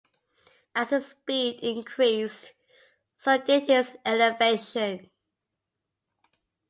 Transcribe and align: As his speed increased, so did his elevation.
As 0.73 0.89
his 0.89 1.09
speed 1.09 1.59
increased, 1.61 2.53
so 3.17 3.37
did 3.37 3.67
his 3.69 3.95
elevation. 4.03 5.11